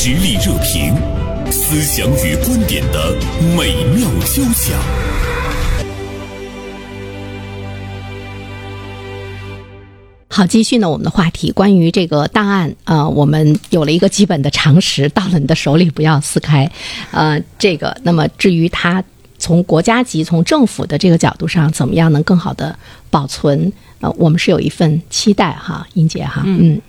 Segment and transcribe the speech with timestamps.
[0.00, 0.94] 实力热评，
[1.50, 3.12] 思想与观点的
[3.56, 4.78] 美妙交响。
[10.28, 16.70] 好，继续呢，我们的话题关于这个档案，呃，我们有了一个基本的常识，到了你的手里不要撕开，
[17.10, 19.02] 呃，这个，那么至于它
[19.36, 22.78] 从国家级、从政府的这个角度上，怎么样能更好的
[23.10, 26.74] 保存，呃，我们是有一份期待哈，英姐哈，嗯。
[26.74, 26.80] 嗯，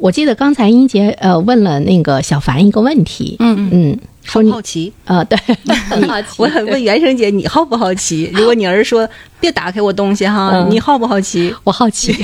[0.00, 5.38] 我记得刚才英杰呃问了那个小凡一个问题，嗯嗯，说你好奇呃对，
[5.88, 8.30] 很好奇我很问袁生姐，你好不好奇？
[8.34, 9.08] 如果你儿子说
[9.40, 11.54] 别打开我东西哈，嗯你好不好奇？
[11.64, 12.14] 我好奇，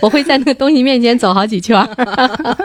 [0.00, 2.56] 我会在那个东西面前走好几圈儿。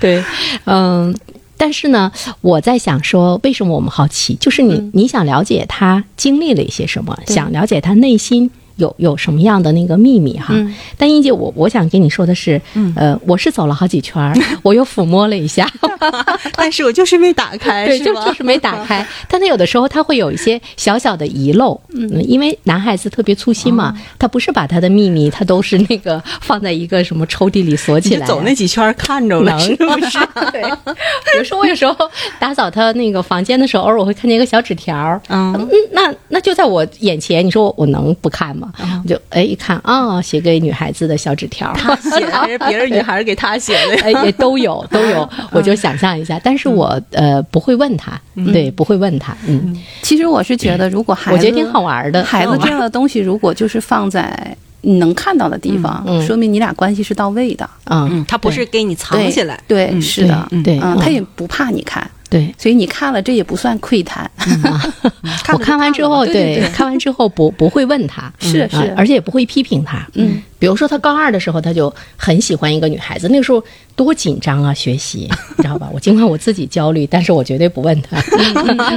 [0.00, 0.22] 对，
[0.66, 1.14] 嗯，
[1.56, 4.34] 但是呢，我在想说，为什么我们好奇？
[4.40, 8.50] 就是你、你想了解他经历了一些什么，想了解他内心。
[8.76, 10.48] 有有什么样的那个秘密哈？
[10.54, 12.60] 嗯但英姐，我我想跟你说的是，
[12.94, 15.68] 呃，我是走了好几圈儿， 我又抚摸了一下，
[16.56, 19.06] 但是我就是没打开， 对，就就是没打开。
[19.28, 28.26] 但他有的时候他会有一些小小的遗漏，嗯，因为男孩子特别粗心哦嘛，他不是把他的秘密，他都是那个放在一个什么抽屉里锁起来。
[28.26, 30.18] 走那几圈儿看着了，能是不是？
[30.52, 31.96] 对，比如说我有时候
[32.38, 38.61] 打扫他那个房间的时候，偶尔我会看见一个小纸条儿，嗯嗯，那那就在我眼前，你说我我能不看吗？
[39.02, 43.96] 我就哎一看啊，写给女孩子的小纸条儿，他写的还是别人女孩给他写的。
[43.96, 44.02] 呀？
[44.04, 48.20] 哎，也都有 都有，我就想象一下，但是我呃不会问他，
[48.52, 56.26] 对，不会问他，嗯，其实我是觉得，如果孩子，我觉得挺好玩的，孩子这样的东西，如果就是放在你能看到的地方，嗯嗯。
[56.26, 57.68] 说明你俩关系是到位的。
[57.84, 58.08] 嗯。
[58.12, 62.54] 嗯，他不是给你藏起来，对，嗯是的，对，嗯，嗯他也不怕你看，对。
[62.56, 64.28] 所以你看了这也不算窥探。
[65.52, 70.06] 我看完之后，对对对看完之后不不会问他， 是是而且也不会批评他。
[70.14, 73.62] 嗯，比如说他高二的时候，他就很喜欢一个女孩子，那个时候
[73.94, 75.90] 多紧张啊，学习， 你知道吧？
[75.92, 78.16] 我尽管我自己焦虑，但是我绝对不问他。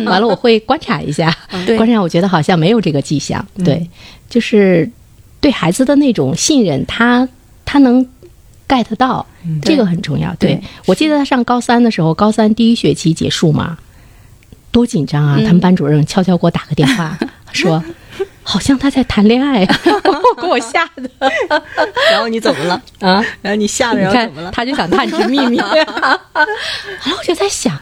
[0.06, 3.46] 完了，我会观察一下，对观察，我觉得好像没有这个迹象。
[3.66, 3.86] 对，
[4.30, 4.90] 就是
[5.42, 7.28] 对孩子的那种信任，他
[7.66, 8.06] 他能
[8.68, 9.26] get 到，
[9.62, 10.34] 这个很重要。
[10.36, 13.78] 对对我记得他上高三的时候，高三第一学期结束嘛，
[14.72, 15.38] 多紧张啊！
[15.38, 17.18] 他们班主任悄悄给我打个电话，
[17.54, 17.84] 说
[18.48, 19.66] 好像他在谈恋爱，
[20.40, 21.10] 给我吓的
[22.12, 22.80] 然后你怎么了？
[23.00, 23.26] 啊！
[23.42, 24.52] 然后你吓的，然后怎么了？
[24.52, 25.58] 他就想探知秘密。
[25.74, 25.86] 然
[27.12, 27.76] 后，我就在想，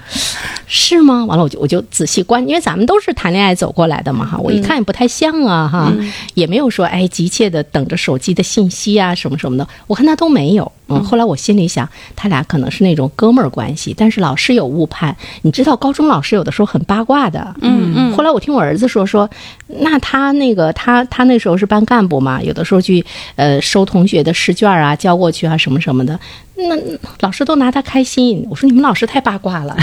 [0.66, 1.26] 是吗？
[1.26, 5.92] 完了，我就我就仔细观，因为咱们都是谈恋爱走过来的嘛，哈，我一看也不太像啊，哈，
[6.34, 10.72] 也没有说哎急切的等着手机的信息啊什么什么的，我看他都没有。
[10.90, 15.16] 嗯，后来我心里想，他俩可能是那种哥们儿关系，但是老师有误判。
[15.42, 17.56] 你知道，高中老师有的时候很八卦的。
[17.62, 19.28] 嗯嗯，后来我听我儿子说说，
[19.68, 23.04] 那他那个个他他那时候是班干部嘛，有的时候去
[23.36, 26.20] 呃收同学的试卷啊，交过去啊什么什么的，
[26.56, 26.76] 那
[27.20, 28.46] 老师都拿他开心。
[28.50, 29.76] 我说你们老师太八卦了。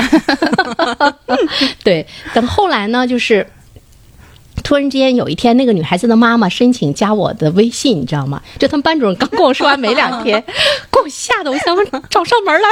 [1.83, 3.47] 对，等后来呢，就是。
[4.63, 8.41] 突然之间有一天，那个女孩子的妈妈申请加我的微信，你知道吗？
[8.59, 10.43] 就他们班主任刚跟我说完没两天，
[10.91, 11.77] 给我吓得我想
[12.09, 12.69] 找上门来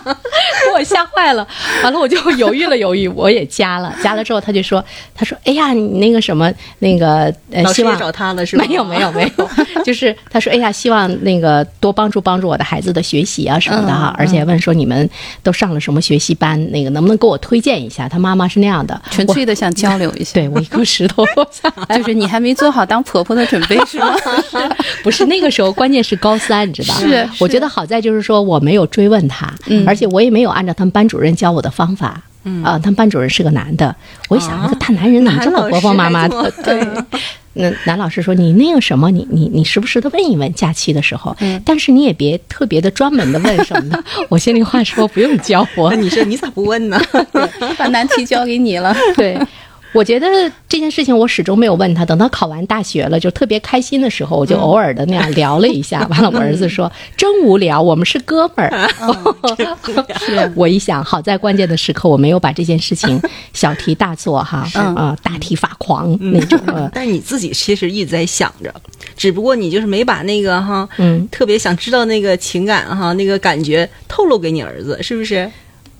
[0.00, 0.14] 了，
[0.66, 1.46] 给我吓坏了。
[1.82, 3.94] 完了我就犹豫了犹豫，我也加了。
[4.02, 8.64] 加了之后，他就说：“他说，哎呀，你那个什么，那个呃，希望找他了是吧？
[8.66, 9.48] 没有没有没有，
[9.84, 15.08] 就是他说，哎呀，希望那个多帮助帮助我的孩子的学习啊什么的哈，而且问说你们
[15.42, 18.08] 都上了什么学习班，那个能不能给我推荐一下？
[18.08, 20.32] 他妈妈是那样的，纯粹的想交流一下。
[20.34, 21.96] 对我一颗石头落下来。
[21.98, 24.14] 就是你还没做好当婆婆的准备是吗？
[25.02, 26.94] 不是那个时候，关键是高三，你知道？
[27.00, 32.20] 是我觉得好在就是说我没有追问他，嗯而且我也没有按照他们班主任教我的方法。
[32.44, 33.94] 嗯啊，他们班主任是个男的，
[34.28, 36.50] 我一想，那个大男人怎么这么婆婆妈妈的？
[36.64, 36.86] 对。
[37.54, 41.36] 那男老师说：“你那个什么，你你你时不时的问一问，假期的时候，
[41.66, 44.04] 但是你也别特别的专门的问什么的。
[44.30, 46.98] ”我心里话说，不用教我，你说你咋不问呢？
[47.76, 48.96] 把难题交给你了。
[49.14, 49.38] 对，
[49.92, 50.26] 我觉得
[50.68, 52.04] 这件事情我始终没有问他。
[52.04, 56.06] 等他考完大学了，就特别开心的时候，我就偶尔的那样聊了一下。
[56.10, 58.88] 完了，我儿子说真无聊，我们是哥们儿。
[60.18, 63.20] 是 我一想，好在关键的时刻我没有把这件事情
[63.52, 66.58] 小题大做哈，嗯啊，大题发狂那种。
[66.66, 68.74] 呃但是你自己其实一直在想着，
[69.16, 75.50] 只不过你就是没把那个哈，嗯特别想知道那个情感哈，那个感觉透露给你儿子，是不是？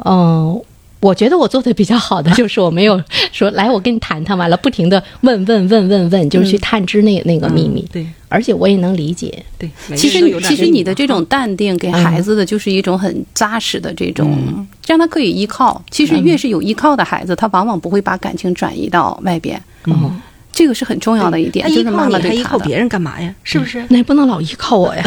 [0.04, 0.60] 嗯。
[1.02, 3.02] 我觉得我做的比较好的 就是我没有
[3.32, 8.06] 说来，我跟你谈谈，完了不停的问问问问问，就是去探知那那个秘密，对。
[8.28, 15.84] 而且我也能理解，对，其实你其实你的这种淡定给孩子的就是一种很扎实的这种，让他可以依靠。
[15.90, 19.60] 其实越是有依靠的孩子，他往往不会把感情转移到外边。
[19.84, 20.18] 嗯
[20.52, 22.34] 这个是很重要的一点，就是妈妈对他的。
[22.34, 23.34] 依靠别人干嘛呀？
[23.42, 23.84] 是不是？
[23.88, 25.02] 那也不能老依靠我呀。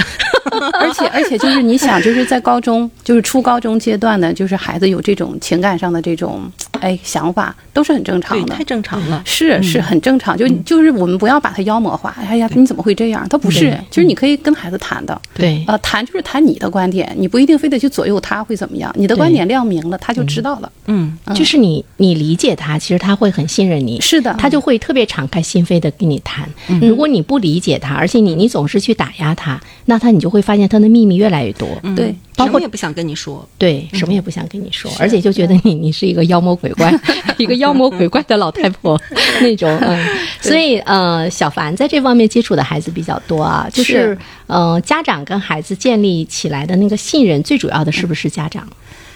[0.80, 6.42] 而且而且就是你想，就是在高中，就是初高中阶段的，就是孩子有这种情感上的这种
[6.82, 8.64] 哎想法，都是很正常，的太。
[8.64, 9.22] 正常了。
[9.26, 12.16] 是是很正常，就就是我们不要把它妖魔化。
[12.20, 13.28] 哎呀，你怎么会这样？
[13.30, 15.20] 他不是对，就是你可以跟孩子谈的。
[15.34, 18.92] 对，呃，谈就是谈你的观点，你不一定非得去左右他会怎么样。
[18.98, 20.72] 你的观点亮明了，他就知道了。
[20.88, 24.02] 嗯，就是你你理解他，其实他会很信任你。
[24.02, 26.50] 是的，他就会特别敞开心扉的跟你谈。
[26.82, 31.68] 如果你不理解他，而且你你总是去打压他，那他你就会发现他的秘密越来越多。
[31.96, 33.48] 对包括什么也不想跟你说。
[33.58, 36.94] 对，什么也不想跟你说，而且就觉得你你是一个妖魔鬼怪，
[37.38, 39.00] 一个妖魔鬼怪的老太婆
[39.42, 40.06] 那种，嗯，
[40.42, 44.18] 所以呃，小凡在这方面接触的孩子比较多啊，就是是
[44.48, 48.68] 呃，家长跟孩子建立起来的那个信任，最主要的是不是家长？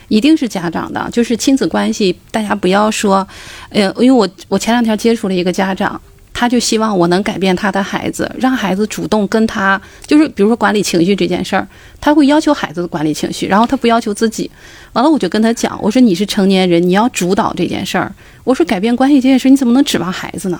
[0.08, 3.28] 一定是家长的，就是亲子关系，大家不要说，
[3.70, 6.02] 呃，因为我我前两天接触了一个家长，
[6.40, 11.68] 他就希望我能改变他的孩子，让孩子主动跟他，就是比如说管理情绪这件事儿，
[12.00, 14.50] 他会要求孩子管理情绪，然后他不要求自己。
[14.94, 18.10] 完了，我就跟他讲，我说你是成年人，你要主导这件事儿。
[18.46, 20.58] 我说改变关系这件事，你怎么能指望孩子呢？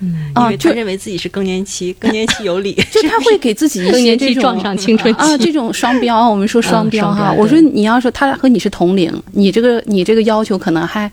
[0.00, 2.72] 因啊，就为他认为自己是更年期，更年期有理。
[2.90, 7.32] 就他会给自己一更年期撞上青春期啊，这种双标，我们说双标哈。
[7.32, 11.08] 我说你要说他和你是同龄，你这个你这个要求可能还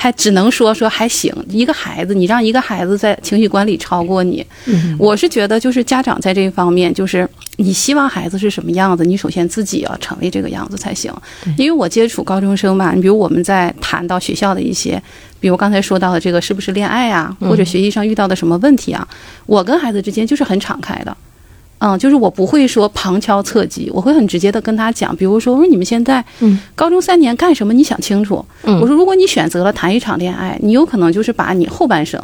[0.00, 1.34] 还只能说说还行。
[1.48, 11.12] 一个孩子，你让一个孩子在情绪管理超过你，嗯我是觉得就是家长在这一方面，就是你希望孩子是什么样子，你首先自己要成为这个样子才行。
[11.56, 15.02] 因为我接触高中生嘛，你比如我们在谈到学校的一些。
[15.40, 19.06] 比如刚才说到的这个是不是恋爱啊，或者学习上遇到的什么问题啊，
[19.46, 21.16] 我跟孩子之间就是很敞开的，
[21.78, 28.44] 嗯，就是我不会说旁敲侧击，我会很直接的跟他讲，比如说我说你们现在嗯高中三年干什么，你想清楚。
[28.64, 32.20] 嗯我说如果你选择了谈一场恋爱，你有可能就是把你后半生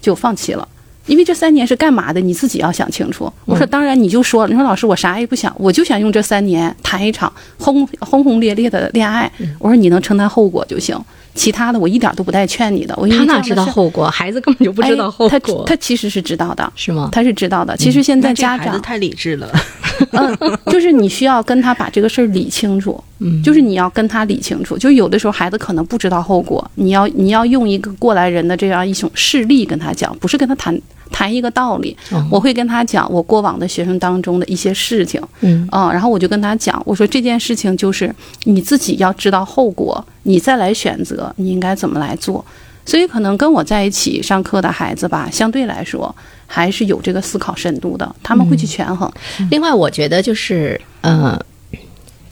[0.00, 0.66] 就放弃了。
[1.06, 3.32] 因为这三年是干嘛的，你自己要想清楚。
[3.44, 9.30] 我说，当然你就说，你说老师，我啥也不想，我就想用这三年谈一场轰轰轰烈烈的恋爱。
[9.58, 10.98] 我说你能承担后果就行，
[11.34, 12.94] 其他的我一点都不带劝你的。
[12.96, 14.08] 我因为他哪知道后果？
[14.10, 17.08] 孩子根本就不知道后哎果，他他其实是知道的，是吗？
[17.12, 17.76] 他是知道的。
[17.76, 19.48] 其实现在家长，孩子太理智了。
[20.12, 24.76] 嗯，就是你需要跟他把这个事儿理清楚，嗯就是你要跟他理清楚。
[24.76, 30.78] 就有的时候孩子可能不知道后果，你要你要用一个过来人的这样一种事例跟他讲，不是跟他谈
[31.16, 31.96] 谈一个道理。
[32.30, 38.14] 我会跟他讲我过往的学生当中的一些事情，嗯啊、然后我就跟他讲，我说这件事情就是
[38.44, 42.44] 你自己要知道后果，你再来选择你应该怎么来做。
[42.84, 46.14] 所以可能跟我在一起上课的孩子吧，相对来说
[46.46, 49.10] 还是有这个思考深度的，他们会去权衡。
[49.50, 51.40] 另外，我觉得就是呃，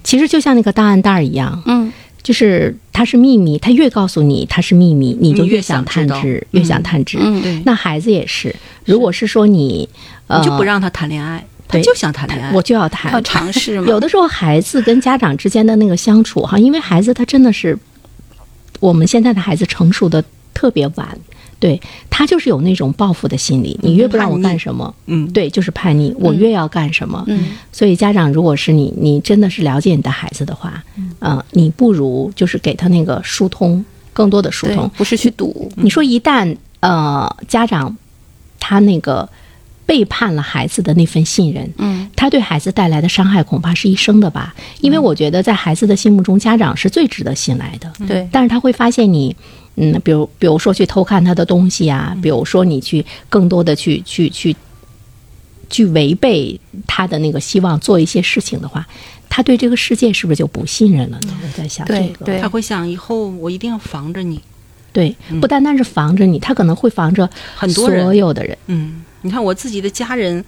[0.05, 1.91] 其实就像那个档案袋一样，嗯，
[2.25, 7.19] 就是它是秘密，他越告诉你它是秘密，你就越想探知，越想探知。
[7.21, 8.57] 嗯对，那孩子也是，
[8.87, 9.87] 如果是说你
[10.27, 12.51] 呃你就不让他谈恋爱，他就想谈恋爱。
[12.53, 13.87] 我就要谈要，尝试嘛。
[13.93, 17.79] 有的时候孩子跟家长之间的那个相处哈，因为孩子他真的是
[18.81, 20.25] 我们现在的孩子成熟的
[20.55, 21.07] 特别晚，
[21.65, 21.81] 对
[22.11, 27.25] 他就是有那种报复的心理，你越不让我干什么，嗯，对，就是叛逆，我越要干什么。
[27.27, 30.85] 嗯，所以家长如果是你，你真的是了解你的孩子的话，
[31.23, 33.83] 嗯、你不如就是给他那个疏通，
[34.13, 35.73] 更多的疏通。，不是去堵。
[35.77, 37.97] 你说一旦呃家长
[38.61, 39.27] 他那个
[39.87, 44.55] 背叛了孩子的那份信任，嗯，他对孩子带来的伤害恐怕是一生的吧？
[44.83, 47.91] 因为我觉得在孩子的心目中，家长是最值得信赖的。
[48.07, 49.35] 对，但是他会发现你，
[49.77, 54.55] 嗯，比如比如说去偷看他的东西啊，比如说你去更多的去去去
[55.69, 58.87] 去违背他的那个希望做一些事情的话，
[59.29, 61.37] 他对这个世界是不是就不信任了呢？
[61.43, 64.41] 我在想这个，他会想以后我一定要防着你。
[64.93, 68.57] 对，不单单是防着你，他可能会防着很多人所有的人。
[68.69, 70.45] 嗯，你看我自己的家人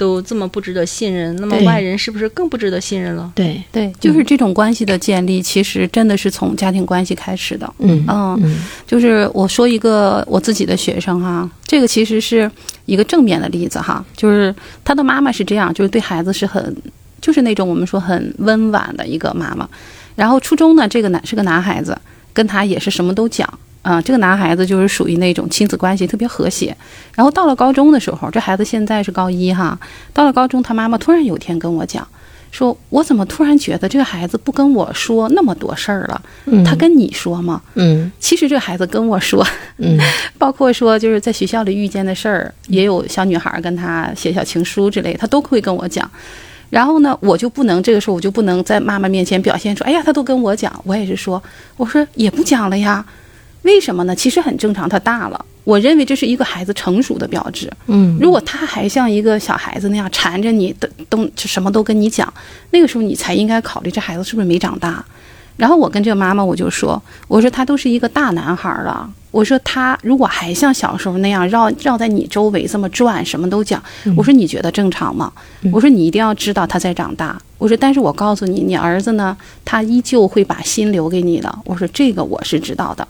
[0.00, 3.30] 都这么不值得信任，那么外人是不是更不值得信任了？
[3.34, 7.70] 对，对，就是这种关系的建立，其实真的是从家庭关系开始的。
[7.80, 12.50] 嗯嗯，嗯就是我说一个我自己的学生哈，这个其实是
[12.86, 16.74] 一个正面的例子哈，就是他的妈妈是这样，就是对孩子是很，
[17.20, 19.68] 就是那种我们说很温婉的一个妈妈。
[20.16, 21.96] 然后初中呢，这个男是个男孩子，
[22.32, 23.46] 跟他也是什么都讲。
[23.82, 26.76] 啊、这个男孩子就是属于那种亲子关系特别和谐。
[27.14, 29.78] 然后到了高中的时候，这孩子现在是高一哈，
[30.12, 32.06] 到了高中，他妈妈突然有一天跟我讲，
[32.50, 36.22] 说我怎么突然觉得这个孩子不跟我说那么多事儿了？
[36.46, 37.62] 嗯，他跟你说吗？
[37.74, 39.46] 嗯其实这个孩子跟我说，
[39.78, 39.98] 嗯
[40.36, 46.08] 包括说就是在学校里遇见的事儿，也有小女孩跟他写小情书之类，他都会跟我讲。
[46.68, 51.42] 然后呢，我就不能这个时候我就不能在妈妈面前表现出，哎呀，他都跟我讲，我也是说，
[51.76, 53.04] 我说也不讲了呀，
[53.62, 54.14] 为什么呢？
[54.14, 55.44] 其实很正常，他大了。
[55.64, 57.70] 我我认为这是一个孩子成熟的标志。
[57.86, 62.32] 嗯，如果他还像一个小孩子那样缠着你，都都什么都跟你讲，
[62.72, 65.04] 那个时候你才应该考虑这孩子是不是没长大。
[65.56, 73.80] 然后我跟这个妈妈我就说，我说他都是一个大男孩了，我说他如果还像小时候那样绕绕在你周围这么转，什么都讲，
[74.16, 75.32] 我说你觉得正常吗？
[75.70, 77.40] 我说你一定要知道他在长大。
[77.58, 81.58] 我说但是我告诉你，你儿子呢，他依旧会把心留给你的。
[81.64, 83.06] 我说这个我是知道的。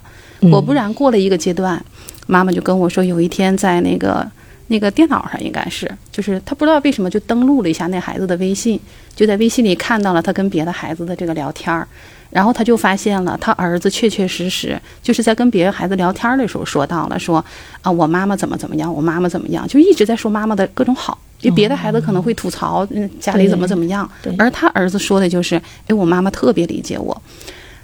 [0.49, 1.83] 果不然，过了一个阶段，
[2.27, 4.25] 妈妈就跟我说，有一天在那个
[4.67, 8.79] 那个电脑上，应该是，就是她不知道为什么就登录了一下那孩子的微信，
[9.15, 11.87] 就在微信里看到了他跟别的孩子的这个聊天儿，
[12.29, 17.43] 然后他就发现了他儿子确确实实就是在跟别的孩子聊天的时候说到了说
[17.81, 21.17] 啊，我妈妈怎么怎么样，我妈妈怎么样，就一直在说妈妈的各种好。
[21.39, 24.07] 就别的孩子可能会吐槽，嗯，家里怎么怎么样，
[24.37, 27.19] 而他儿子说的就是，哎，我妈妈特别理解我。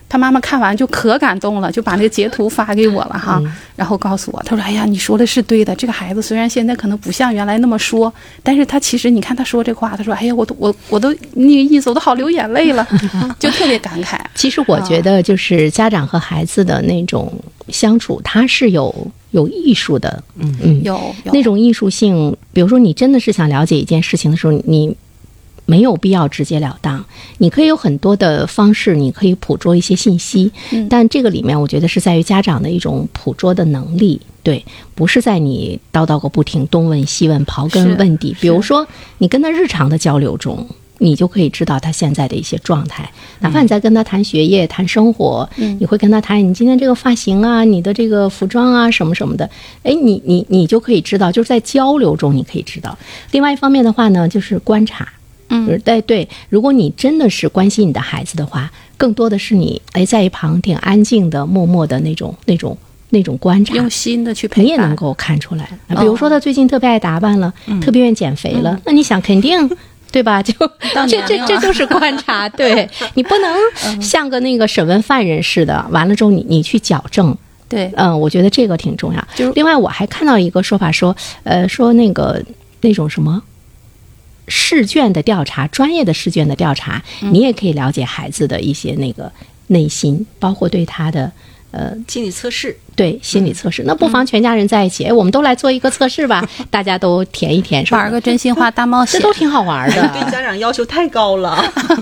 [0.10, 3.42] 他妈妈看完就可感动了，就把那个截图发给我了哈，
[3.76, 12.88] 然后告诉我，他说：“哎呀，你说的是对的，这个孩子虽然现在可能不像原来那么说，但是他其实你看他说这话，他说：哎呀，我都我我都那个意思，我都好流眼泪了，
[13.38, 14.18] 就特别感慨。
[14.34, 17.32] 其实我觉得，就是家长和孩子的那种
[17.70, 20.94] 相处，他是有有艺术的，嗯嗯，有
[21.26, 22.36] 有那种艺术性。
[22.54, 24.96] 比如说，你真的是想了解一件事情的时候，你
[25.68, 27.06] 没有必要直截了当，
[27.38, 30.52] 你可以有很多的方式，你可以捕捉一些信息。
[30.72, 38.36] 嗯但这个里面，我觉得是在于家长的一种捕捉的能力，对，不是在你叨叨个不停，东问西问，刨根问底。
[38.42, 38.88] 比如说，
[39.20, 40.68] 你跟他日常的交流中。
[41.00, 43.08] 你就可以知道他现在的一些状态，
[43.42, 49.48] 哪怕你在跟他谈学业、谈生活，嗯你会跟他谈你今天这个发型啊、你的这个服装啊什么什么的，
[49.84, 52.98] 哎，你你你就可以知道，就是在交流中你可以知道。
[53.30, 55.08] 另外一方面的话呢，就是观察，
[55.50, 62.78] 嗯就是对对，如果你真的是关心你的孩子的话，更多的是你哎在一旁挺安静的、默默的那种那种
[63.10, 65.70] 那种观察，用心的去陪伴，你也能够看出来。
[66.00, 69.70] 比如说他最近特别爱打扮了，特别愿意减肥了，那你想肯定。
[70.10, 70.42] 对吧？
[70.42, 70.54] 就
[71.06, 77.38] 这这这就是观察，对 你不能像个那个审问犯人似的，完了之后你你去矫正，
[77.68, 79.28] 对，嗯，我觉得这个挺重要。
[79.36, 82.42] 就是另外，我还看到一个说法说，呃，说那个
[82.80, 83.40] 那种什么
[84.48, 89.32] 试卷的调查，专业的试卷的调查，你也可以了解孩子的一些那个
[89.68, 91.32] 内心，包括对他的
[91.72, 93.84] 呃心理测试，对心理测试。
[93.86, 100.08] 那不妨全家人在一起，哎，我们都来做一个测试吧， 大家都填一填，是吧玩个真心话大冒险，这都挺好玩的。
[100.14, 101.62] 对，家长要求太高了。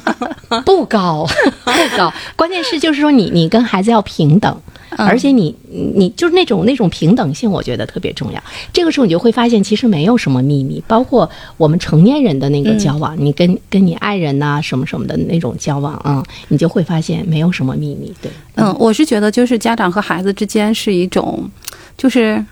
[0.64, 1.28] 不高
[1.64, 4.62] 不高，关键是就是说你你跟孩子要平等。
[4.98, 8.42] 而且你你就是那种那种平等性，我觉得特别重要。
[8.72, 18.14] 这个时候你就会发现，其实没有什么秘密，包括我们成年人的那个交往，你跟跟你爱人呐、什么什么的那种交往啊、你就会发现没有什么秘密。
[18.22, 21.50] 对，嗯，我是觉得就是家长和孩子之间是一种，
[21.98, 22.44] 就是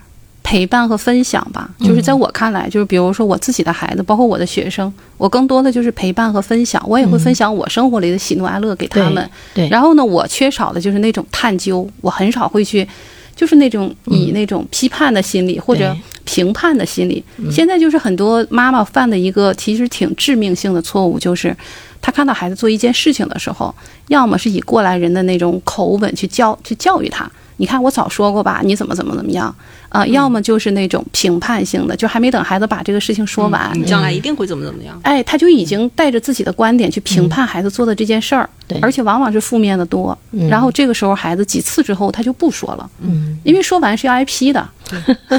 [0.44, 1.70] 陪伴和分享吧。
[1.80, 6.84] 就是在我看来，就是比如说我自己的孩子，包括我的学生，我更多的就是陪伴和分享。
[6.88, 9.28] 我也会分享我生活里的喜怒哀乐给他们。
[9.54, 12.88] 对，然后呢，我缺少的就是那种探究，我很少会去，
[13.36, 15.96] 就是那种以那种批判的心理或者
[16.26, 17.24] 评判的心理。
[17.50, 21.56] 现在就是很多妈妈犯的一个其实挺致命性的错误，就是
[22.02, 23.74] 她看到孩子做一件事情的时候，
[24.10, 27.32] 要么是以过来人的那种口吻去教去教育他。
[27.58, 29.54] 你看，我早说过吧，你怎么怎么怎么样
[29.90, 35.00] 啊、要么就是那种评判性的，就还没等孩子把这个事情说完，你将来一定会怎么怎么样。
[35.04, 40.18] 哎，他就已经带着自己的观点去评判孩子做的这件事儿，对而且往往是负面的多。
[40.32, 43.38] 嗯然后这个时候孩子几次之后他就不说了，嗯。
[43.44, 44.68] 因为说完是要挨批的。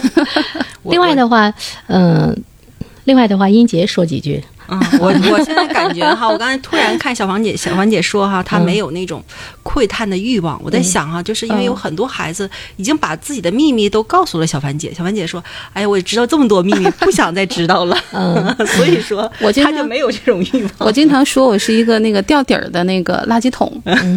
[0.84, 1.52] 另外的话，
[1.88, 2.36] 嗯、
[3.04, 4.40] 另外的话，英杰说几句。
[4.68, 9.22] 嗯，我我现在感觉哈，我刚才突然看小凡姐，小凡姐说哈，她没有那种
[9.62, 10.60] 窥探的欲望。
[10.62, 15.42] 我在想哈，就是因为有很多孩子已经把自己的秘密都告诉了小凡姐，小凡姐说
[15.72, 17.96] ：“哎呀，我知道这么多秘密，不想再知道了。
[18.12, 19.30] ”嗯所以说
[19.62, 20.70] 她就没有这种欲望。
[20.78, 23.70] 我经常说我是一个那个掉底儿的那个垃圾桶，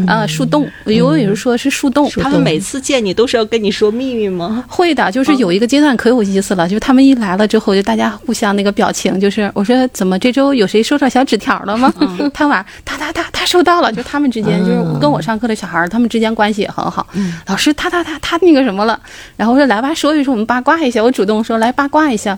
[0.07, 0.69] 啊，树洞。
[0.85, 2.09] 我有有时说是树洞。
[2.21, 4.63] 他们每次见你都是要跟你说秘密吗？
[4.69, 11.91] 会的，就是有一个阶段可有意思了，就是他们一来了之后，就大家互相那个表情，就是我说怎么这周有谁收到小纸条了吗？
[12.31, 17.07] 他晚他他他他收到了，就他们之间就是跟我上课的小孩儿，他们之间关系也很好。
[17.47, 18.99] 老师他他他他那个什么了，
[19.35, 22.37] 然后我说来吧，说一说我们八卦一下，我主动说来八卦一下，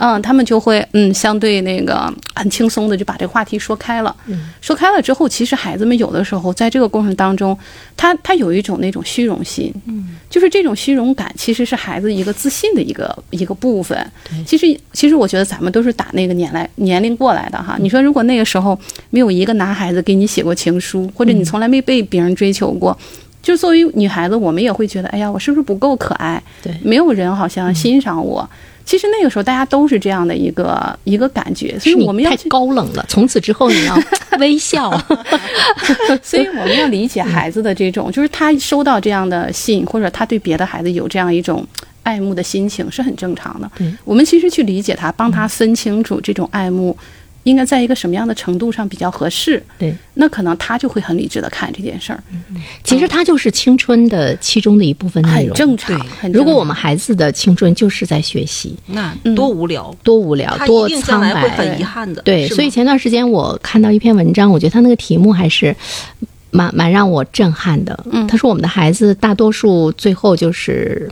[0.00, 4.14] 嗯，他们就会嗯相对那个很轻松的就把这个话题说开了。
[4.60, 7.56] 说开了之后，其实孩子们有的时候在这个过程当中，
[7.96, 13.96] 他他有一种那种虚荣心，嗯，就是这种虚荣感其实是孩子一个自信的一个一个部分。
[14.44, 17.76] 其实其实我觉得咱们都是打那个年来年龄过来的哈。
[17.80, 18.78] 你说如果那个时候
[19.10, 22.96] 没有一个男孩子给你写过情书，或者你从来没被别人追求过。
[23.42, 26.42] 就作为女孩子，我们也会觉得，哎呀，我是不是不够可爱？
[26.62, 28.48] 对没有人好像欣赏我。
[28.84, 33.96] 其实那个时候大家都是这样的一个一个感觉，所以我们要去高冷了，从此之后你要
[34.38, 34.90] 微笑。
[36.22, 41.64] 所以我们要理解孩子的这种，就是他收到这样的信，或者他对别的孩子有这样一种
[42.02, 43.92] 爱慕的心情，是很正常的对。
[44.04, 46.96] 我们其实去理解他，帮他分清楚这种爱慕
[47.46, 52.20] 应该在一个什么样的程度上比较合适，对，那可能他就会很理智的看这件事儿，
[52.82, 55.48] 其实他就是青春的其中的一部分内容。
[55.48, 55.96] 很正常。
[56.00, 61.40] 很正常如果我们孩子的青春就是在学习，那多无聊，多无聊，多苍白。
[61.40, 62.20] 会很遗憾的。
[62.22, 65.74] 对，所以前段时间我看到一篇文章，我觉得他那个题目还是
[66.50, 67.96] 蛮蛮让我震撼的。
[68.10, 71.08] 嗯他说我们的孩子大多数最后就是。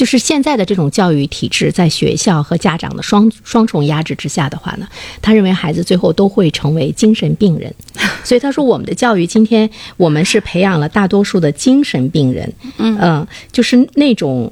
[0.00, 4.88] 就是现在的这种教育体制，在学校和家长的双双重压制之下的话呢，
[5.20, 7.70] 他认为孩子最后都会成为精神病人，
[8.24, 14.50] 所以他说我们的教育今天我们是培养了大多数的精神病人，嗯、就是那种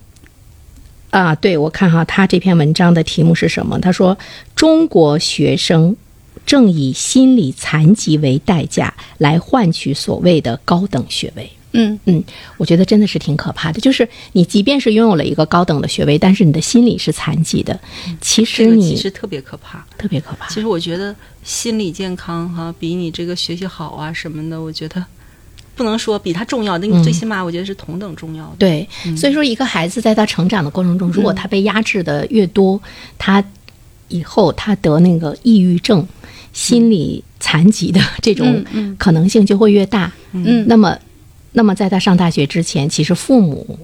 [1.08, 3.78] 啊，对，我看哈，他这篇文章的题目是什么？
[3.80, 4.18] 他说
[4.54, 5.96] 中国学生
[6.44, 11.50] 正以心理残疾为代价来换取所谓的高等学位。
[11.72, 12.22] 嗯嗯，
[12.56, 13.80] 我觉得真的是挺可怕的。
[13.80, 17.78] 就是你即便是拥有了一个高等的学位，但是你的心理是残疾的，
[18.20, 19.84] 其这个实你其实特别可怕。
[19.96, 20.48] 特别可怕。
[20.48, 25.04] 其实我觉得心理健康哈，比你这个学习好啊什么的，我觉得
[25.76, 28.56] 不能说比他重要，那你最起码我觉得是同等重要的。
[28.58, 32.80] 对，所以说一个孩子在他成长的过程中，如果他被压制的越多，
[33.18, 33.44] 他
[34.08, 36.06] 以后他得那个抑郁症、
[36.52, 38.64] 心理残疾的这种
[38.98, 40.10] 可能性就会越大。
[40.32, 40.98] 嗯那么，
[41.52, 43.78] 那么在他上大学之前，其实父母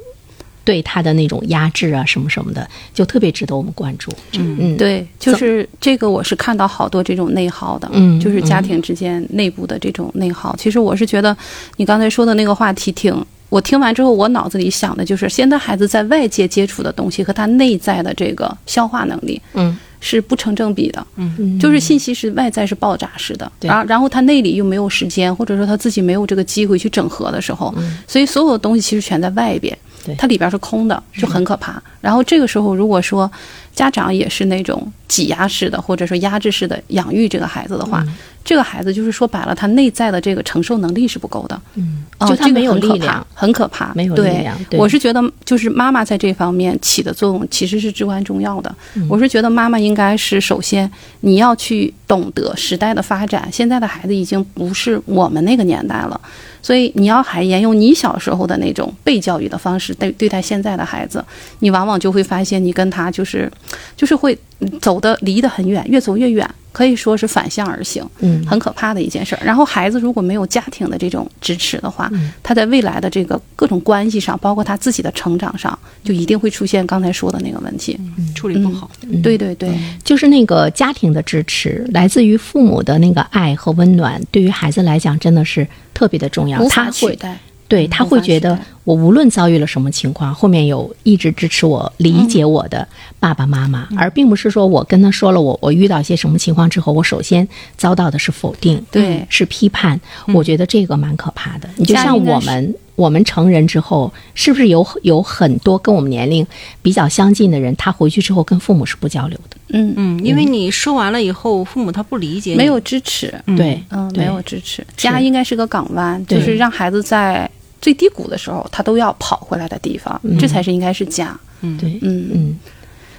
[0.64, 4.10] 对他的那种压制啊，什么什么的，就特别值得我们关注。
[4.38, 10.56] 嗯嗯，对，就是这个，我是看到好多这种内耗的，嗯就是家庭之间内部的这种内耗。
[10.56, 11.36] 其实我是觉得，
[11.76, 13.14] 你刚才说的那个话题挺，
[13.50, 21.06] 我听完之后，我脑子里想的就是，现在孩子在外界接触的东西和他内在的这个消化能力嗯是不成正比的。
[21.16, 27.74] 嗯，就是信息是外在是爆炸式的，然后然后他内里又没有时间，或者说他自己没有这个机会去整合的时候，
[28.06, 31.82] 所以所有的东西其实全在外边对，它里边是空的，就很可怕。
[32.02, 33.30] 然后这个时候，如果说
[33.74, 38.06] 家长也是那种挤压式的，或者说压制式的养育这个孩子的话，
[38.44, 41.60] 这个孩子就是说白了，他内在的这个承受能力是不够的。
[41.74, 44.78] 嗯，哦就他没有力量，很可怕，没有力对量对。
[44.78, 48.74] 我是觉得，就是妈妈在这方面起的作用其实是至关重要的。
[48.94, 49.06] 嗯。
[49.10, 56.20] 我是觉得妈妈应该是首先你要去懂得时代的发展，现在的孩子已经不是我们那个年代了，
[56.64, 61.22] 所以你要还沿用你小时候的那种被教育的方式对对待现在的孩子，
[61.58, 63.52] 你往往就会发现你跟他就是
[63.94, 64.36] 就是会
[64.80, 66.48] 走的离得很远，越走越远。
[66.74, 69.40] 可以说是反向而行，嗯很可怕的一件事儿。
[69.44, 77.96] 然后孩子如果没有家庭的这种支持的话，嗯他在未来的这个各种关系上，包括他自己的成长上，就一定会出现刚才说的那个问题。
[78.34, 78.90] 处理不好。
[79.22, 86.60] 对对对，就是那个家庭的支持，来自于父母的那个爱和温暖，对于孩子来讲真的是特别的重要。
[86.60, 87.38] 无法取代。
[87.74, 92.86] 对他会觉得我无论遭遇了什么情况，后面有一直支持我、理解我的
[93.18, 100.00] 爸爸妈妈，嗯而并不是说我跟他说了我我遇到一些什么情况之后，我首先遭到的是否定，对嗯是批判。
[100.28, 101.68] 我觉得这个蛮可怕的。
[101.76, 102.74] 你就像我们。
[102.96, 106.46] 我们成人之后，是不是有有很多跟我们年龄
[106.80, 109.56] 比较相近的人，他回去之后跟父母是不交流的？
[109.70, 114.86] 嗯，嗯，因为你说完了以后，父母他不理解你，没有支持，对，嗯，没有支持。
[114.96, 117.50] 家应该是个港湾，就是让孩子在
[117.84, 121.38] 最低谷的时候，他都要跑回来的地方，这才是应该是家。
[121.60, 121.76] 嗯。
[121.76, 122.30] 对，嗯。
[122.32, 122.58] 嗯，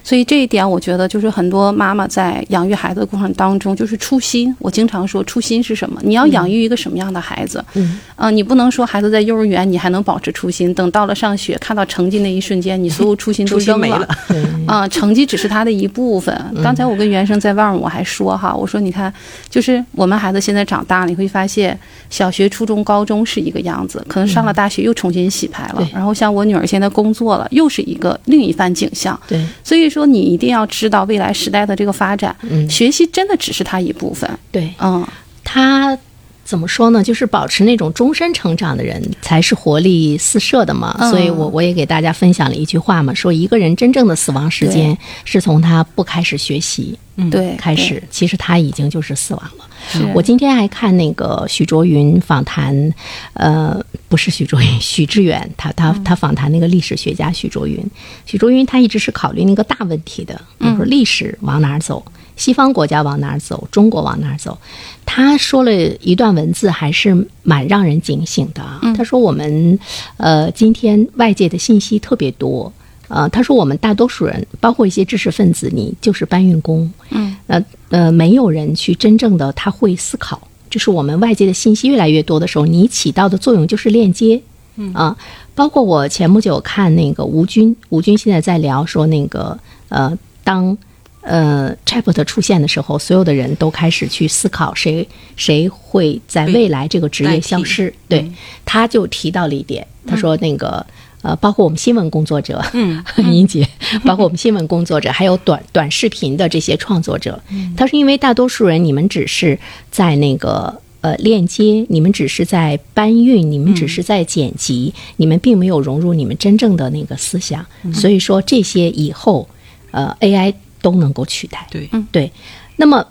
[0.06, 4.56] 所以这一点，我觉得就是很多妈妈在养育孩子的过程当中，就是初心。
[4.60, 6.00] 我经常说，初心是什么？
[6.04, 7.66] 你要养育一个什么样的孩子？
[7.74, 14.08] 嗯，啊、你不能说孩子在幼儿园你还能保持初心，等到了上学看到成绩那一瞬间，你所有初心都扔初心没了。
[14.28, 16.40] 对，啊、成绩只是他的一部分。
[16.64, 19.12] 刚才我跟袁生在外面我还说哈，我说你看，
[19.50, 21.76] 就是我们孩子现在长大了，你会发现
[22.12, 25.78] 小学、初中、高中是一个样子，可能上了大学又重新洗牌了。
[25.80, 29.20] 对然后像我女儿现在工作了，又是一个另一番景象。
[29.28, 34.30] 对，所以说，你一定要知道未来时代的这个发展，嗯学习真的只是它一部分。
[34.52, 35.06] 对，嗯，
[35.44, 35.98] 他
[36.44, 37.02] 怎么说呢？
[37.02, 40.96] 就是保持那种终身成长的人，才是活力四射的嘛。
[41.00, 46.98] 嗯所以我我也给大家分享了一句话嘛，说一个人真正的死亡时间是从他不开始学习
[47.32, 49.66] 对，开始，其实他已经就是死亡了。
[50.14, 52.94] 我今天还看那个许卓云访谈，
[53.34, 57.80] 呃，不是许卓云， 许志远，他他他访谈那个历史学家许卓云。
[58.26, 62.04] 许卓云他一直是考虑那个大问题的，比如说历史往哪儿走，
[62.36, 64.58] 西方国家往哪儿走，中国往哪儿走。
[65.06, 65.72] 他说了
[66.02, 68.82] 一段文字，还是蛮让人警醒的啊。
[68.98, 69.80] 他说我们
[70.18, 72.72] 呃今天外界的信息特别多。
[73.08, 76.92] 呃，他说我们大多数人，包括一些知识分子，你就是搬运工。
[77.12, 80.48] 嗯，呃呃，没有人去真正的他会思考。
[80.70, 84.42] 就是我们外界的信息越来越多的时候，你起到的作用就是链接。
[84.76, 85.16] 嗯啊，
[85.54, 90.78] 包括我前不久看那个吴军，吴军现在在聊说那个呃，当
[91.22, 97.94] 呃 Chatbot 出现的时候，所有的人都开始去思考谁谁会在未来这个职业消失。
[98.10, 98.30] 对，
[98.66, 100.86] 他就提到了一点，他说那个。
[101.26, 103.68] 呃，包括我们新闻工作者，嗯， 英姐，
[104.06, 107.42] 包括我们新闻工作者，还有短短视频的这些创作者，
[107.76, 109.58] 他说因为大多数人，你们只是
[109.90, 119.50] 在那个呃链接，你们只是在搬运，你们只是在剪辑，你们并没有融入你们真正的那个思想，所以说这些以后
[119.90, 121.66] 呃 AI 都能够取代。
[121.72, 122.32] 对，对。
[122.76, 123.04] 那么，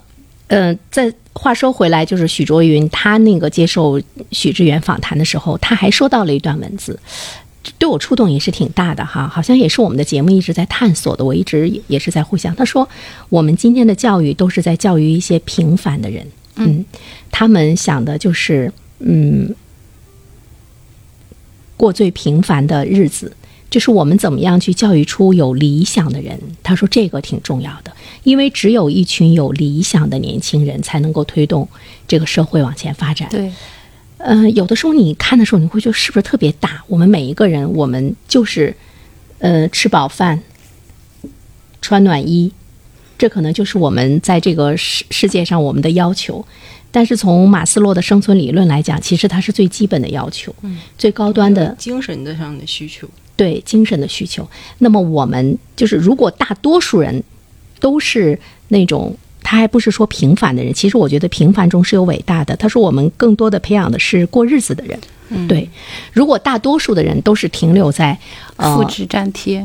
[0.47, 4.01] 呃，在话说回来，就是许卓云他那个接受
[4.31, 6.97] 许志远访谈的时候，他还说到了一段文字。
[7.77, 11.25] 对我触动也是挺大的哈，好像也是我们的节目一直在探索的。
[11.25, 12.55] 我一直也是在互相。
[12.55, 12.87] 他说，
[13.29, 16.25] 我们今天的教育都是在教育一些平凡的人，
[16.55, 16.85] 嗯，
[17.31, 19.53] 他们想的就是嗯，
[21.75, 23.35] 过最平凡的日子。
[23.67, 26.39] 就是我们怎么样去教育出有理想的人？
[26.63, 27.91] 他说这个挺重要的，
[28.23, 31.67] 因为只有一群有理想的年轻人，才能够推动
[32.07, 33.27] 这个社会往前发展。
[33.29, 33.51] 对。
[34.27, 36.83] 嗯，有的时候你看的时候，你会觉得是不是特别大？
[36.87, 38.75] 我们每一个人，我们就是，
[39.37, 40.41] 呃，吃饱饭，
[41.79, 42.51] 穿暖衣，
[43.19, 46.43] 这可能就是我们在这个世世界上我们的要求。
[46.91, 54.49] 但是从马斯洛的生存理论来讲，其实它是最基本的要求，嗯，最高端的精神的上的需求，对精神的需求。
[54.79, 57.23] 那么我们就是，如果大多数人
[57.79, 59.15] 都是那种。
[59.45, 62.55] 他还不是说平凡的人，其实我觉得平凡中是有伟大的。
[62.55, 64.99] 他说我们更多的培养的是过日子的人。
[65.47, 65.69] 对，
[66.11, 68.17] 如果大多数的人都是停留在
[68.57, 69.63] 复制粘贴。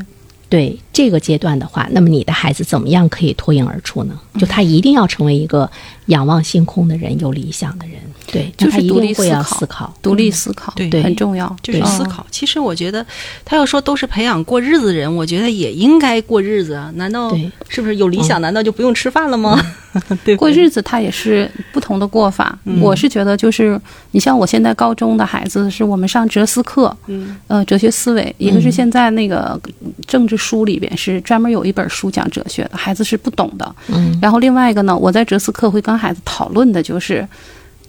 [0.50, 4.18] 对这个阶段的话，那么你的孩子怎么样可以脱颖而出呢？
[4.36, 5.70] 就他一定要成为一个
[6.10, 7.96] 仰望星空的人，有理想的人。
[8.32, 12.24] 对，就是独立思考，独立思考，对，很重要，就是思考。
[12.30, 13.04] 其实我觉得，
[13.44, 16.92] 他要说都是培养过日子的人，我觉得也应该过日子啊。
[16.94, 17.36] 难道
[17.68, 18.40] 是不是有理想？
[18.40, 19.60] 难道就不用吃饭了吗？
[20.22, 22.56] 对，过日子他也是不同的过法。
[22.80, 23.80] 我是觉得，就是
[24.12, 29.60] 你像我现在高中的孩子，是我们上哲思课，嗯，呃，哲学思维，一个是现在那个
[30.06, 33.74] 政治书里边是专门有一本书讲哲学的，孩子是不懂的。
[33.88, 37.28] 嗯，然后另外一个呢，我在哲思课会跟孩子讨论的就是。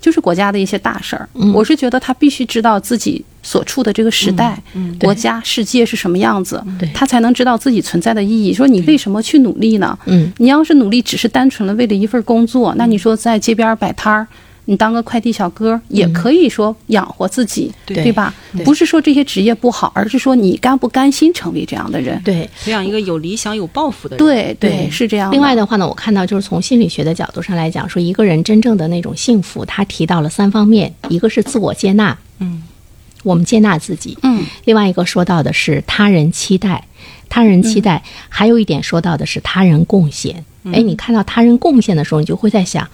[0.02, 4.60] 就是国家的一些大事儿，我是觉得他必须知道自己所处的这个时代、
[5.00, 6.60] 国家、世界是什么样子，
[6.92, 8.52] 他才能知道自己存在的意义。
[8.52, 9.96] 说你为什么去努力呢？
[10.38, 14.28] 你要是努力只是单纯的为了一份工作，那你说在街边摆摊儿。
[14.72, 18.34] 你当个快递小哥也可以说养活自己，对吧？
[18.64, 22.22] 不是说这些职业不好，而是说你甘不甘心成为这样的人？
[22.24, 24.26] 对，培养一个有理想、有抱负的人。
[24.26, 25.30] 对对，是这样。
[25.30, 32.64] 另外的话呢，我看到就是从心理学的角度上来讲，说一个人真正的那种幸福，他提到了三方面：一个是自我接纳，嗯，
[33.24, 36.88] 我们接纳自己，嗯；另外一个说到的是他人期待，
[37.28, 40.46] 他人期待；还有一点说到的是他人贡献。
[40.72, 42.88] 哎，你看到他人贡献的时候，你就会在想。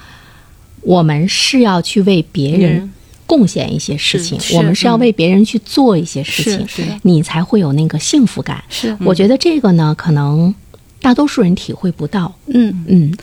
[0.82, 2.92] 我们是要去为别人
[3.26, 8.64] 贡献一些事情，我们是要为别人去做一些事情，你才会有那个幸福感。
[8.70, 10.54] 是，我觉得这个呢，可能
[11.02, 12.34] 大多数人体会不到。
[12.48, 13.14] 嗯嗯。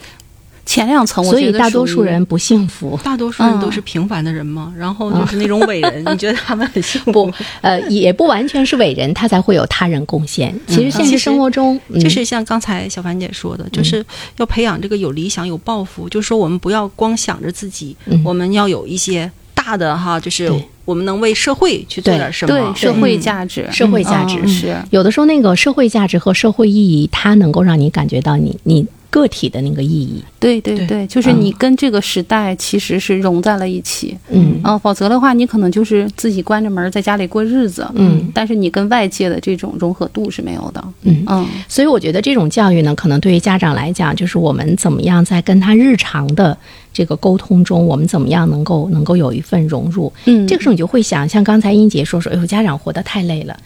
[0.66, 2.98] 前两层，所以大多数人不幸福。
[3.04, 4.72] 大多数人都是平凡的人嘛？
[4.76, 7.12] 然后就是那种伟人，你觉得他们很幸福？
[7.12, 10.54] 不，呃，也不完全是伟人，他才会有他人贡献。
[10.66, 14.04] 其实现实生活中，就是像刚才小凡姐说的，就是
[14.38, 16.08] 要培养这个有理想、有抱负。
[16.08, 20.50] 就是说，我们不要光想着自己，我们要有一些大的哈，就是
[20.86, 28.86] 我们能为社会去做点什么，对社会价值，社会价值是有的时候那个社会价值和社会意义，它能够让你感觉到你你。
[29.14, 34.60] 个体的那个意义，对对对，就是你跟这个时代其实是融在了一起，嗯。
[34.64, 41.22] 嗯，否则的话，你可能就是自己关着门在家里过日子，嗯，但是你跟外界的这种融合度是没有的，嗯。
[41.28, 46.58] 嗯，所以我觉得这种教育呢，可能对于家长来讲，就是我们怎么样在跟他日常的。
[46.94, 50.12] 这个沟通中，我们怎么样能够能够有一份融入？
[50.26, 53.58] 嗯，这个时候你就会想，像刚才英杰说说，哎呦，家长活得太累了。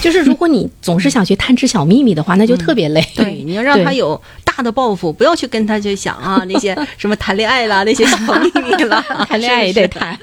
[0.00, 3.04] 就是如果你总是想去探知小秘密的话，那就特别累。
[3.16, 4.22] 对， 你要让他有大
[4.62, 10.18] 的抱负，不要去跟他去想啊 那些什么谈恋爱啦，那些小秘密啦， 谈恋爱也得谈。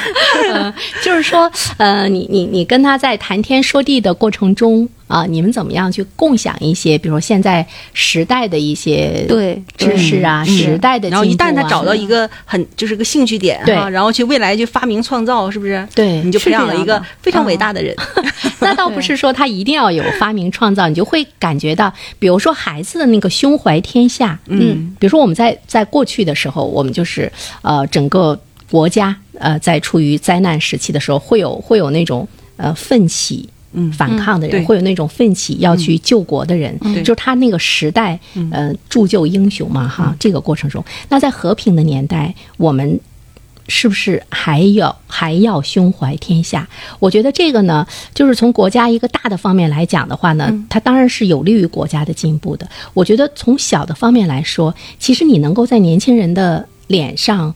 [1.02, 4.88] 就是说，呃，你你你跟他在谈天说地的过程中。
[5.10, 15.84] 啊，你们怎么样去共享一些，比如说现在时代的一些对知识啊，嗯时代的、啊，然后一旦他找到一个很就是个兴趣点对哈，然后去未来去发明创造，是不是？
[15.96, 17.92] 对你就培养了一个非常伟大的人。
[18.60, 27.30] 那倒不是说他一定要有发明创造，你就会感觉到，比如说孩子的那个胸怀天下，嗯，比如说我们在在过去的时候，我们就是
[27.62, 28.38] 呃整个
[28.70, 33.48] 国家呃在处于灾难时期的时候，会有会有那种呃奋起。
[33.72, 38.18] 嗯反抗的人、对会有那种奋起要去救国的人，对就是他那个时代，
[38.50, 40.14] 呃，铸就英雄嘛，哈。
[40.18, 42.98] 这个过程中，那在和平的年代，我们
[43.68, 46.68] 是不是还要还要胸怀天下？
[46.98, 52.68] 我觉得这个呢，就是从国家一个大的方面来讲的话呢，它当然是有利于国家的进步的。
[52.92, 57.54] 我觉得从小的方面来说，其实你能够在年轻人的脸上、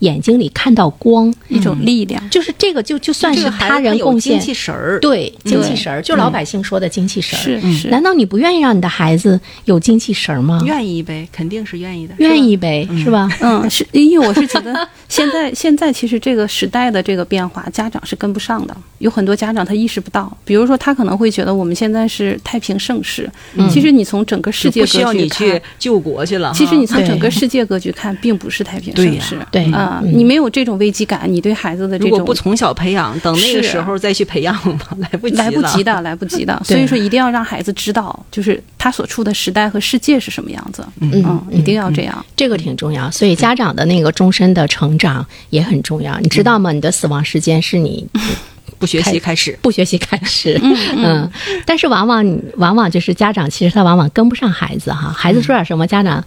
[0.00, 2.22] 眼睛里看到光，一种力量。
[2.30, 7.42] 就是这个就就算是他人贡献精，气神儿，对精气神儿，就老百姓说的精气神儿。
[7.42, 10.60] 是是，难道你不愿意让你的孩子有精气神儿吗？
[10.64, 13.28] 愿意呗，肯定是愿意的，愿意呗，是吧？
[13.40, 18.76] 嗯，是因为我是觉得 现在现在其实这个时代的这个变化，家长是跟不上的。
[18.98, 23.30] 有很多家长他意识不到，比如说他可能会觉得我们现在是太平盛世，
[23.70, 25.62] 其实你从整个世界就不需要格局看你去。
[25.78, 26.52] 救国去了。
[26.54, 29.38] 其实你从整个世界格局看，并不是太平盛世。
[29.52, 36.60] 对啊、嗯你没有这种危机感，你对孩子的这如果种不从小培养，等那个时候再去培养吧，来不及来不及的，来不及的。
[36.64, 40.86] 所以说，一定要让孩子知道，就是他所处的时代和世界是什么样子。
[41.00, 42.24] 嗯，一定要这样。
[42.36, 46.18] 这个挺重要，所以家长的那个终身的成长也很重要。
[46.20, 46.72] 你知道吗？
[46.72, 48.06] 你的死亡时间是你
[48.78, 49.56] 不学习开始。
[49.62, 50.60] 不学习开始，
[50.96, 51.30] 嗯，
[51.64, 56.22] 但是往往往往就是家长，其实他往往跟不上孩子哈，孩子说点什么，家长。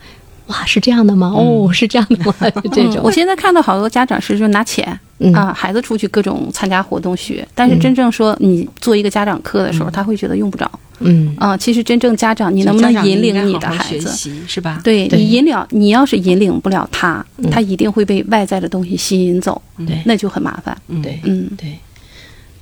[0.50, 1.32] 哇，是这样的吗？
[1.36, 2.34] 哦，是这样的吗？
[2.64, 11.56] 就这种，嗯我现在看到好多家长是就拿钱、嗯啊，孩子出去各种参加活动学，但是真正说你做一个家长课的时候，他会觉得用不着嗯，啊。
[11.56, 14.08] 其实真正家长，你能不能引领你的孩子？
[14.10, 14.82] 学习是吧？
[14.84, 20.76] 对对你引领，你要是引领不了他，他一定会被外在的东西吸引走，对那就很麻烦。
[21.04, 21.78] 对，嗯，对，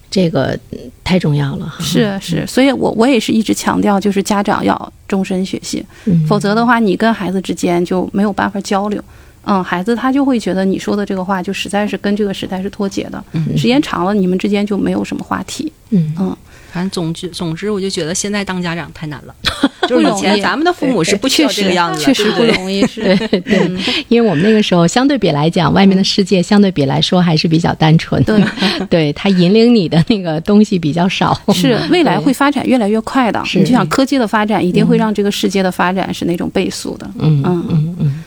[0.09, 1.83] 这个嗯太重要了哈。
[1.83, 9.03] 是是，所以我我也是一直强调，就是家长要终身学习，嗯否则的话，你跟孩子之间就没有办法交流。
[9.49, 13.23] 嗯，孩子他就会觉得你说的这个话就实在是跟这个时代是脱节的，
[13.55, 15.71] 时间长了，你们之间就没有什么话题。
[15.91, 16.37] 嗯嗯，
[16.77, 19.33] 反正总之总之，我就觉得现在当家长太难了。
[19.89, 28.43] 就是以不容易前咱们的父母是不需要这个样子的，确实不容易，是 对对，因为我们那个时候相对比来讲，外面的世界相对比来说还是比较单纯，对，
[28.89, 33.41] 对，他引领你的那个东西比较少， 是未来会发展越来越快的。
[33.55, 37.09] 你就想科技的发展，一定会让这个世界的发展是那种倍速的。
[37.17, 38.23] 嗯嗯嗯嗯，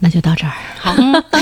[0.00, 0.52] 那就到这儿。
[0.78, 0.94] 好，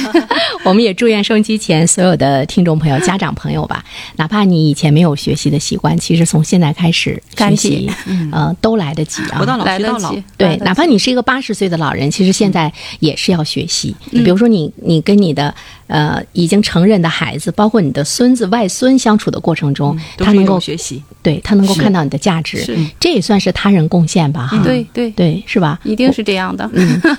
[0.65, 3.85] 我们也祝愿收音机前所有的听众朋友、家长朋友吧，
[4.17, 7.91] 哪怕你以前没有学习的习惯，其实从现在开始学赶习，
[8.31, 9.38] 呃，都来得及啊。
[9.38, 10.25] 活到老来得学到老及。
[10.37, 13.95] 对哪怕你是一个八十岁的老人，其实现在也是要学习。
[14.12, 15.53] 嗯比如说你，你跟你的
[15.92, 24.46] 呃已经成人的孩子，包括你的孙子、外孙相处的过程中，他能够学习，对他能够看到你的价值是，这也算是他人贡献吧？
[24.46, 25.78] 哈，对对，对，是吧？
[25.85, 26.68] 一定是这样的。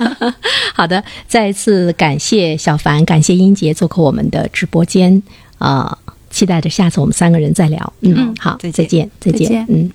[0.74, 5.22] 好的，再一次感谢小凡，感谢英杰做客我们的直播间
[5.60, 5.96] 啊、
[6.32, 7.94] 期待着下次我们三个人再聊。
[8.02, 9.92] 嗯，嗯好，再见，再见，再见嗯。